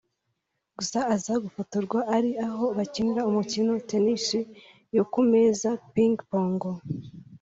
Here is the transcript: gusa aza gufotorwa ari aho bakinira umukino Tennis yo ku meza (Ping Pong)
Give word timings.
gusa 0.77 0.99
aza 1.15 1.33
gufotorwa 1.43 1.99
ari 2.15 2.31
aho 2.47 2.65
bakinira 2.77 3.21
umukino 3.29 3.71
Tennis 3.89 4.25
yo 4.95 5.03
ku 5.11 5.19
meza 5.31 5.69
(Ping 5.93 6.17
Pong) 6.29 6.59